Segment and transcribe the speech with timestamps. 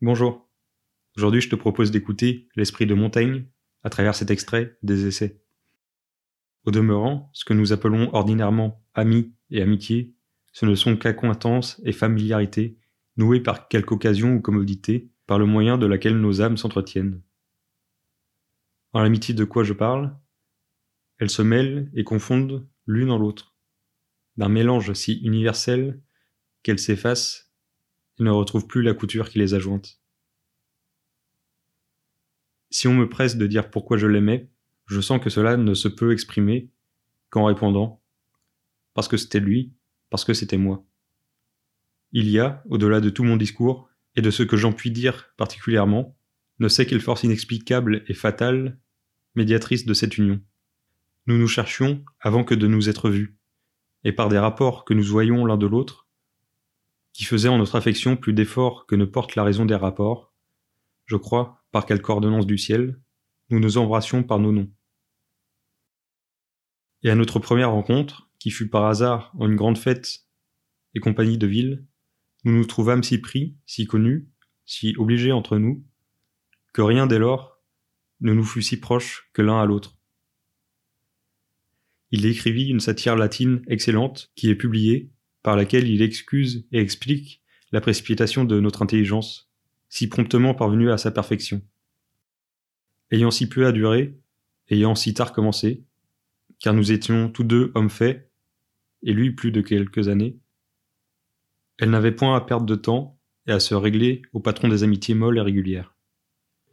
[0.00, 0.48] Bonjour.
[1.16, 3.46] Aujourd'hui, je te propose d'écouter l'esprit de Montaigne
[3.82, 5.42] à travers cet extrait des essais.
[6.64, 10.14] Au demeurant, ce que nous appelons ordinairement amis et amitié,
[10.52, 12.78] ce ne sont qu'accointances et familiarité
[13.16, 17.20] nouées par quelque occasion ou commodité, par le moyen de laquelle nos âmes s'entretiennent.
[18.92, 20.16] En l'amitié de quoi je parle
[21.18, 23.56] Elles se mêlent et confondent l'une en l'autre,
[24.36, 26.00] d'un mélange si universel
[26.62, 27.47] qu'elles s'effacent
[28.18, 30.00] ne retrouvent plus la couture qui les a jointes.
[32.70, 34.50] Si on me presse de dire pourquoi je l'aimais,
[34.86, 36.70] je sens que cela ne se peut exprimer
[37.30, 38.02] qu'en répondant
[38.98, 39.72] parce que c'était lui,
[40.10, 40.84] parce que c'était moi.
[42.10, 45.32] Il y a, au-delà de tout mon discours, et de ce que j'en puis dire
[45.36, 46.18] particulièrement,
[46.58, 48.80] ne sait quelle force inexplicable et fatale,
[49.36, 50.40] médiatrice de cette union.
[51.26, 53.38] Nous nous cherchions avant que de nous être vus,
[54.02, 56.07] et par des rapports que nous voyions l'un de l'autre,
[57.12, 60.34] qui faisaient en notre affection plus d'efforts que ne porte la raison des rapports,
[61.06, 63.00] je crois, par quelque ordonnance du ciel,
[63.50, 64.70] nous nous embrassions par nos noms.
[67.02, 70.26] Et à notre première rencontre, qui fut par hasard en une grande fête
[70.94, 71.86] et compagnie de ville,
[72.44, 74.28] nous nous trouvâmes si pris, si connus,
[74.64, 75.84] si obligés entre nous,
[76.72, 77.58] que rien dès lors
[78.20, 79.96] ne nous fut si proche que l'un à l'autre.
[82.10, 85.10] Il écrivit une satire latine excellente qui est publiée,
[85.42, 89.50] par laquelle il excuse et explique la précipitation de notre intelligence,
[89.88, 91.62] si promptement parvenue à sa perfection.
[93.10, 94.18] Ayant si peu à durer,
[94.70, 95.84] ayant si tard commencé,
[96.58, 98.30] car nous étions tous deux hommes faits,
[99.02, 100.38] et lui plus de quelques années.
[101.78, 105.14] Elle n'avait point à perdre de temps et à se régler au patron des amitiés
[105.14, 105.94] molles et régulières,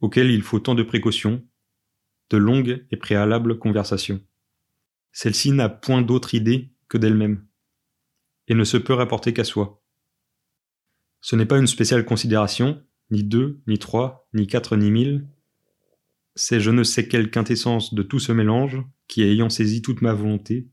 [0.00, 1.44] auxquelles il faut tant de précautions,
[2.30, 4.20] de longues et préalables conversations.
[5.12, 7.46] Celle-ci n'a point d'autre idée que d'elle-même,
[8.48, 9.82] et ne se peut rapporter qu'à soi.
[11.20, 15.28] Ce n'est pas une spéciale considération, ni deux, ni trois, ni quatre, ni mille,
[16.34, 20.12] c'est je ne sais quelle quintessence de tout ce mélange qui, ayant saisi toute ma
[20.12, 20.68] volonté,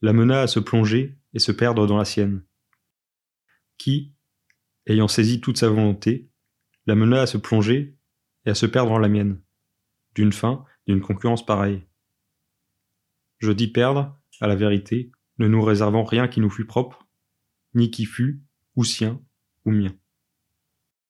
[0.00, 2.44] l'amena à se plonger et se perdre dans la sienne.
[3.78, 4.14] Qui,
[4.86, 6.30] ayant saisi toute sa volonté,
[6.86, 7.96] l'amena à se plonger
[8.44, 9.40] et à se perdre dans la mienne,
[10.14, 11.82] d'une fin, d'une concurrence pareille.
[13.38, 17.06] Je dis perdre, à la vérité, ne nous réservant rien qui nous fût propre,
[17.74, 18.42] ni qui fût,
[18.74, 19.20] ou sien,
[19.64, 19.94] ou mien.